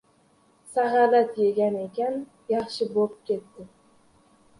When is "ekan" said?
1.81-2.17